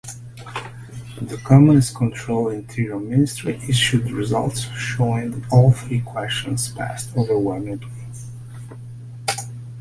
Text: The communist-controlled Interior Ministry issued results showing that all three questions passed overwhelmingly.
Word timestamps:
The 1.21 1.39
communist-controlled 1.45 2.53
Interior 2.53 2.99
Ministry 2.99 3.61
issued 3.69 4.09
results 4.09 4.61
showing 4.75 5.29
that 5.29 5.51
all 5.51 5.71
three 5.73 6.01
questions 6.01 6.71
passed 6.73 7.15
overwhelmingly. 7.15 7.87